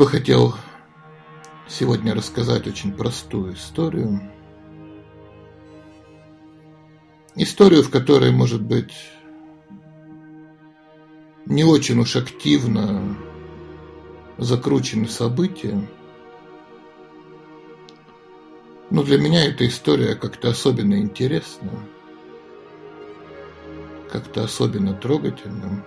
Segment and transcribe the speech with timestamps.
[0.00, 0.54] Бы хотел
[1.68, 4.32] сегодня рассказать очень простую историю.
[7.34, 8.94] Историю, в которой, может быть,
[11.44, 13.14] не очень уж активно
[14.38, 15.86] закручены события.
[18.88, 21.72] Но для меня эта история как-то особенно интересна,
[24.10, 25.84] как-то особенно трогательна.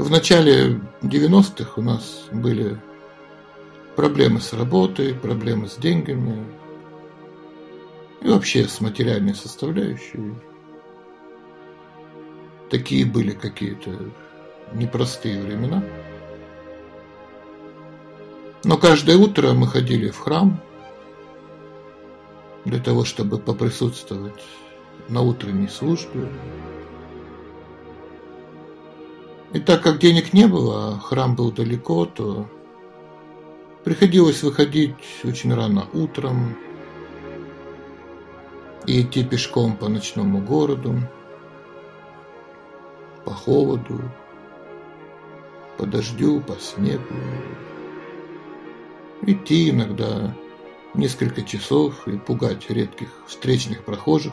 [0.00, 2.80] В начале 90-х у нас были
[3.96, 6.42] проблемы с работой, проблемы с деньгами
[8.22, 10.32] и вообще с материальной составляющей.
[12.70, 13.90] Такие были какие-то
[14.72, 15.84] непростые времена.
[18.64, 20.58] Но каждое утро мы ходили в храм
[22.64, 24.42] для того, чтобы поприсутствовать
[25.10, 26.26] на утренней службе,
[29.52, 32.46] и так как денег не было, а храм был далеко, то
[33.84, 36.56] приходилось выходить очень рано утром
[38.86, 41.00] и идти пешком по ночному городу,
[43.24, 44.00] по холоду,
[45.76, 47.14] по дождю, по снегу.
[49.22, 50.34] Идти иногда
[50.94, 54.32] несколько часов и пугать редких встречных прохожих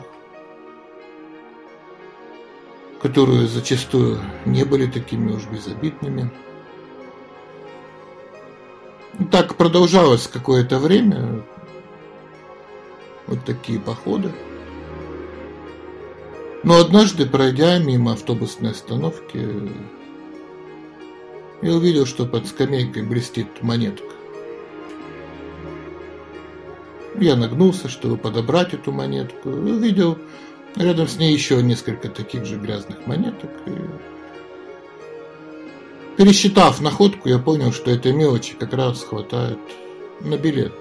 [3.18, 6.30] которые зачастую не были такими уж безобидными.
[9.32, 11.44] Так продолжалось какое-то время,
[13.26, 14.30] вот такие походы.
[16.62, 19.72] Но однажды, пройдя мимо автобусной остановки,
[21.60, 24.14] я увидел, что под скамейкой блестит монетка.
[27.16, 30.18] Я нагнулся, чтобы подобрать эту монетку, и увидел
[30.76, 33.50] Рядом с ней еще несколько таких же грязных монеток.
[33.66, 33.72] И...
[36.16, 39.58] Пересчитав находку, я понял, что этой мелочи как раз хватает
[40.20, 40.74] на билет.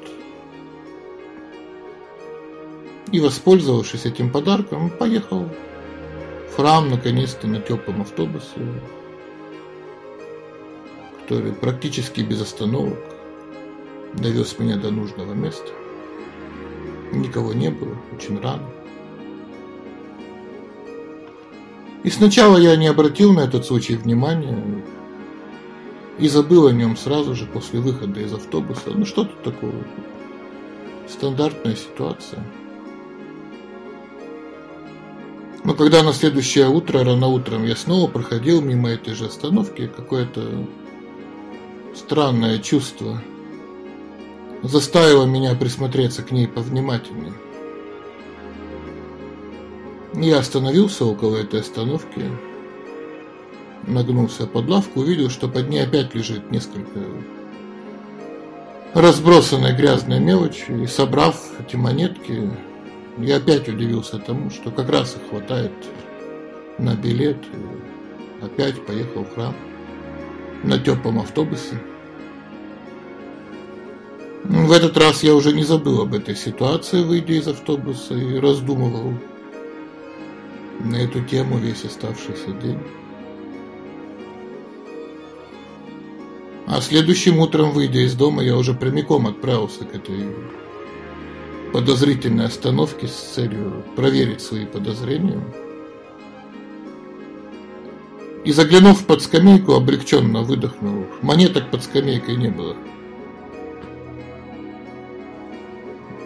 [3.12, 5.48] И, воспользовавшись этим подарком, поехал
[6.52, 8.82] в храм, наконец-то, на теплом автобусе,
[11.22, 13.00] который практически без остановок
[14.14, 15.72] довез меня до нужного места.
[17.14, 18.68] Никого не было, очень рано.
[22.04, 24.84] И сначала я не обратил на этот случай внимания
[26.20, 28.92] и забыл о нем сразу же после выхода из автобуса.
[28.94, 29.74] Ну что тут такого?
[31.08, 32.44] Стандартная ситуация.
[35.64, 40.66] Но когда на следующее утро, рано утром, я снова проходил мимо этой же остановки, какое-то
[41.94, 43.22] странное чувство
[44.64, 47.34] заставило меня присмотреться к ней повнимательнее.
[50.20, 52.24] Я остановился около этой остановки,
[53.86, 57.02] нагнулся под лавку, увидел, что под ней опять лежит несколько
[58.96, 62.52] разбросанной грязной мелочи, и собрав эти монетки,
[63.20, 65.72] я опять удивился тому, что как раз их хватает
[66.80, 69.54] на билет, и опять поехал в храм
[70.64, 71.80] на теплом автобусе.
[74.44, 79.14] В этот раз я уже не забыл об этой ситуации, выйдя из автобуса, и раздумывал,
[80.80, 82.80] на эту тему весь оставшийся день.
[86.68, 90.36] А следующим утром, выйдя из дома, я уже прямиком отправился к этой
[91.72, 95.42] подозрительной остановке с целью проверить свои подозрения.
[98.44, 101.06] И заглянув под скамейку, облегченно выдохнул.
[101.22, 102.76] Монеток под скамейкой не было.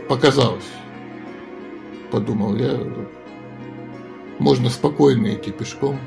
[0.07, 0.69] Показалось,
[2.11, 2.79] подумал я,
[4.41, 5.99] можно спокойно идти пешком.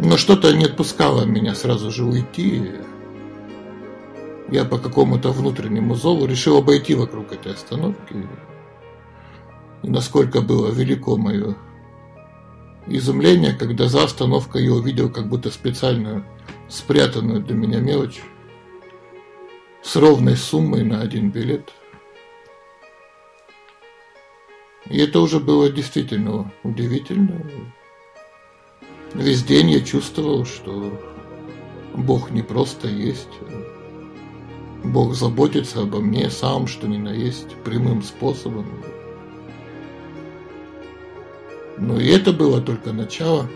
[0.00, 2.72] Но что-то не отпускало меня сразу же уйти.
[4.50, 8.26] Я по какому-то внутреннему зову решил обойти вокруг этой остановки.
[9.82, 11.54] И насколько было велико мое
[12.88, 16.24] изумление, когда за остановкой я увидел как будто специально
[16.68, 18.20] спрятанную для меня мелочь
[19.82, 21.72] с ровной суммой на один билет–
[24.88, 27.44] И это уже было действительно удивительно.
[29.14, 30.98] Весь день я чувствовал, что
[31.94, 33.28] Бог не просто есть.
[34.84, 38.66] Бог заботится обо мне сам, что ни на есть, прямым способом.
[41.76, 43.48] Но и это было только начало.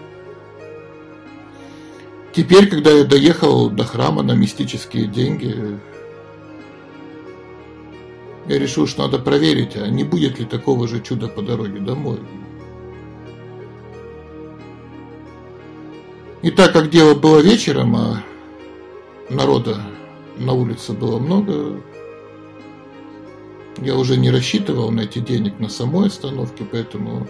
[2.32, 5.79] Теперь, когда я доехал до храма на мистические деньги,
[8.49, 12.20] я решил, что надо проверить, а не будет ли такого же чуда по дороге домой.
[16.43, 18.23] И так как дело было вечером, а
[19.31, 19.81] народа
[20.37, 21.81] на улице было много,
[23.79, 27.26] я уже не рассчитывал найти денег на самой остановке, поэтому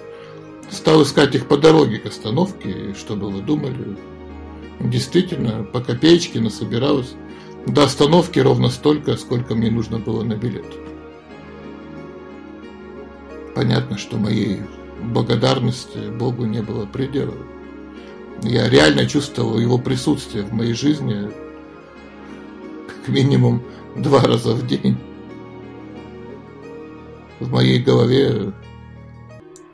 [0.68, 2.90] стал искать их по дороге к остановке.
[2.90, 3.96] И что бы вы думали?
[4.80, 7.14] Действительно, по копеечке насобиралось
[7.66, 10.74] до остановки ровно столько, сколько мне нужно было на билет.
[13.54, 14.60] Понятно, что моей
[15.00, 17.36] благодарности Богу не было предела.
[18.42, 21.30] Я реально чувствовал его присутствие в моей жизни
[22.88, 23.62] как минимум
[23.96, 24.98] два раза в день.
[27.38, 28.52] В моей голове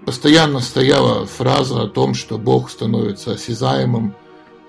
[0.05, 4.15] постоянно стояла фраза о том, что Бог становится осязаемым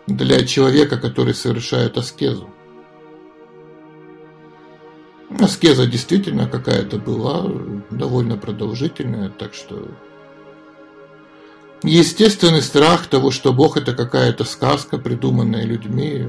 [0.08, 2.50] для человека, который совершает аскезу.
[5.40, 7.46] Аскеза действительно какая-то была,
[7.90, 9.88] довольно продолжительная, так что
[11.84, 16.26] естественный страх того, что Бог это какая-то сказка, придуманная людьми,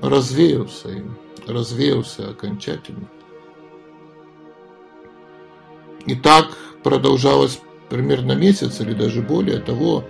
[0.00, 1.16] развеялся им,
[1.46, 3.08] развеялся окончательно.
[6.06, 10.04] И так продолжалось примерно месяц или даже более того.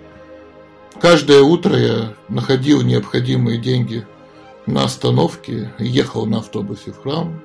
[1.01, 4.07] Каждое утро я находил необходимые деньги
[4.67, 7.41] на остановке, ехал на автобусе в храм.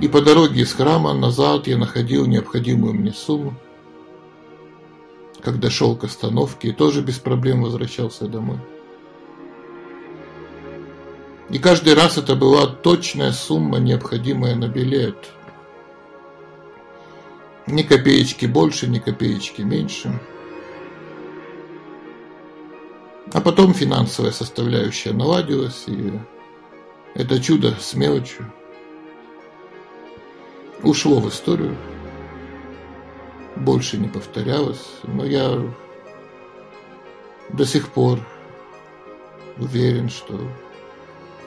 [0.00, 3.54] И по дороге из храма назад я находил необходимую мне сумму.
[5.42, 8.58] Когда шел к остановке, тоже без проблем возвращался домой.
[11.50, 15.16] И каждый раз это была точная сумма, необходимая на билет.
[17.66, 20.18] Ни копеечки больше, ни копеечки меньше.
[23.32, 26.12] А потом финансовая составляющая наладилась, и
[27.14, 28.52] это чудо с мелочью
[30.82, 31.76] ушло в историю,
[33.56, 35.60] больше не повторялось, но я
[37.50, 38.20] до сих пор
[39.58, 40.40] уверен, что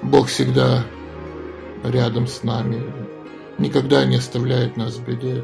[0.01, 0.83] Бог всегда
[1.83, 2.83] рядом с нами,
[3.57, 5.43] никогда не оставляет нас в беде.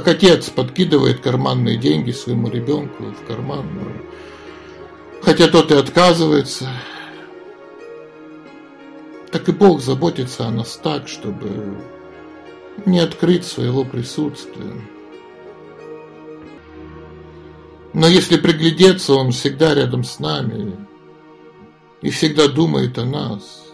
[0.00, 3.66] Как отец подкидывает карманные деньги своему ребенку в карман,
[5.20, 6.70] хотя тот и отказывается,
[9.30, 11.76] так и Бог заботится о нас так, чтобы
[12.86, 14.72] не открыть своего присутствия.
[17.92, 20.78] Но если приглядеться, Он всегда рядом с нами
[22.00, 23.69] и всегда думает о нас.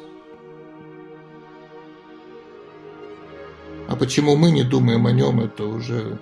[3.96, 6.18] А почему мы не думаем о нем, это уже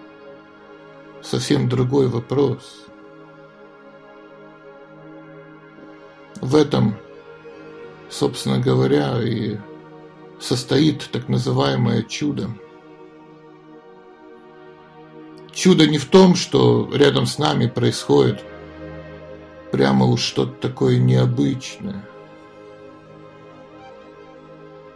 [1.24, 2.86] совсем другой вопрос.
[6.40, 6.94] В этом,
[8.08, 9.56] собственно говоря, и
[10.38, 12.48] состоит так называемое чудо.
[15.50, 18.40] Чудо не в том, что рядом с нами происходит
[19.72, 22.08] прямо уж что-то такое необычное.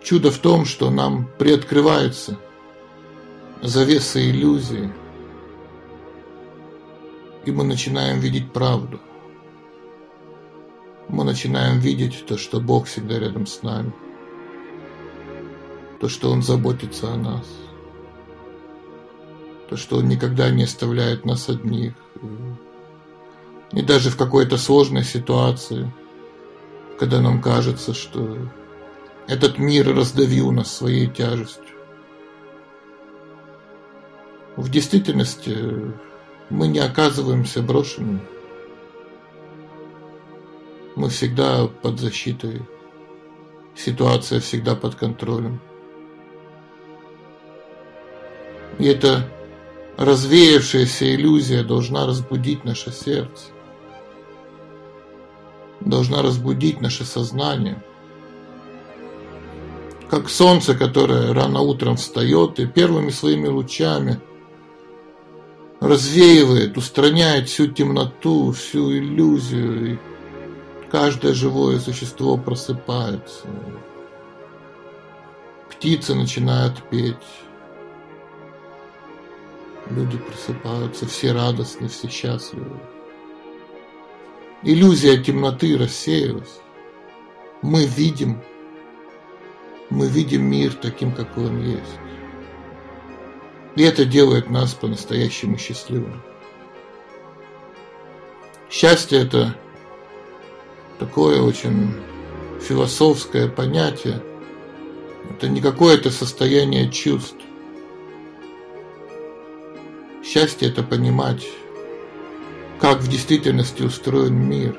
[0.01, 2.39] Чудо в том, что нам приоткрывается–
[3.63, 4.93] завеса иллюзии,
[7.45, 9.01] и мы начинаем видеть правду.
[11.09, 13.93] Мы начинаем видеть то, что Бог всегда рядом с нами,
[16.01, 17.47] то, что Он заботится о нас,
[19.71, 21.95] то, что Он никогда не оставляет нас одних.
[23.73, 25.91] И даже в какой-то сложной ситуации,
[26.99, 28.37] когда нам кажется, что
[29.27, 31.78] этот мир раздавил нас своей тяжестью,
[34.59, 35.57] в действительности
[36.51, 38.21] мы не оказываемся брошенными.
[40.97, 42.63] Мы всегда под защитой,
[43.77, 45.61] ситуация всегда под контролем.
[48.81, 49.31] И эта
[49.97, 53.47] развеявшаяся иллюзия должна разбудить наше сердце,
[55.81, 57.81] должна разбудить наше сознание.
[60.11, 64.21] Как солнце, которое рано утром встает и первыми своими лучами–
[65.81, 69.99] развеивает, устраняет всю темноту, всю иллюзию, и
[70.91, 73.47] каждое живое существо просыпается.
[75.71, 77.17] Птицы начинают петь.
[79.91, 82.81] Люди просыпаются, все радостны, все счастливы.
[84.63, 86.61] Иллюзия темноты рассеялась.
[87.63, 88.43] Мы видим,
[89.89, 92.08] мы видим мир таким, какой он есть.
[93.79, 96.21] И это делает нас по-настоящему счастливыми.
[98.69, 99.55] Счастье– это
[100.99, 101.95] такое очень
[102.61, 104.21] философское понятие.
[105.31, 107.37] Это не какое-то состояние чувств.
[110.25, 111.47] счастье– это понимать,
[112.81, 114.77] как в действительности устроен мир,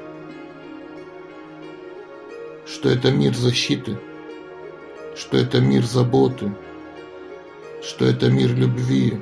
[2.65, 3.97] что это мир защиты,
[5.15, 6.53] что это мир заботы,
[7.81, 9.19] что это мир любви,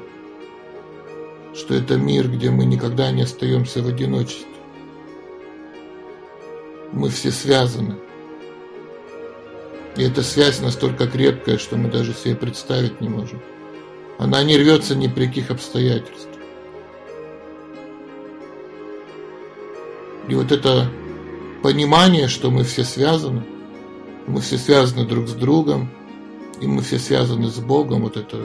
[1.54, 4.48] что это мир, где мы никогда не остаемся в одиночестве.
[6.92, 7.96] Мы все связаны.
[9.96, 13.42] И эта связь настолько крепкая, что мы даже себе представить не можем.
[14.20, 16.36] Она не рвется ни при каких обстоятельствах.
[20.28, 20.90] И вот это
[21.64, 23.44] понимание, что мы все связаны,
[24.28, 25.90] мы все связаны друг с другом,
[26.62, 28.38] и мы все связаны с Богом, вот это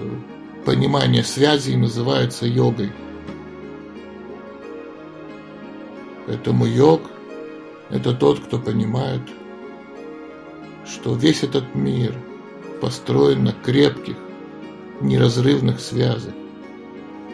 [0.65, 2.93] понимание связи называется йогой.
[6.27, 7.03] Поэтому йог–
[7.91, 9.23] это тот, кто понимает,
[10.87, 12.15] что весь этот мир
[12.81, 14.17] построен на крепких,
[15.01, 16.35] неразрывных связях.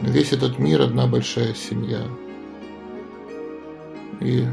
[0.01, 2.03] Весь этот мир– одна большая семья.
[4.21, 4.47] И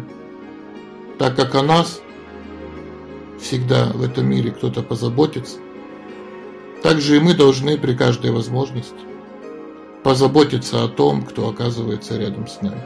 [1.18, 2.02] так как о нас
[3.40, 5.60] всегда в этом мире кто-то позаботится,
[6.86, 8.94] так же и мы должны при каждой возможности
[10.04, 12.80] позаботиться о том, кто оказывается рядом с нами.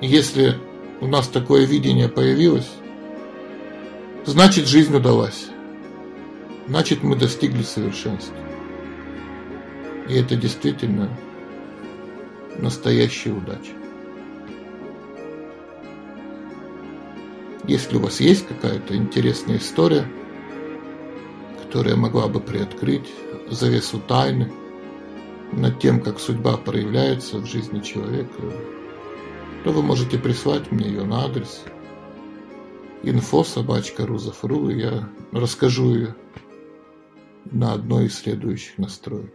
[0.00, 0.56] Если
[1.00, 2.70] у нас такое видение появилось,
[4.24, 5.48] значит жизнь удалась.
[6.68, 8.36] Значит мы достигли совершенства.
[10.08, 11.08] И это действительно
[12.56, 13.72] настоящая удача.
[17.66, 20.06] Если у вас есть какая-то интересная история,
[21.76, 23.06] которая могла бы приоткрыть
[23.50, 24.50] завесу тайны
[25.52, 28.32] над тем, как судьба проявляется в жизни человека,
[29.62, 31.64] то вы можете прислать мне ее на адрес
[33.02, 36.16] info собачка рузов.ру, и я расскажу ее
[37.44, 39.34] на одной из следующих настроек.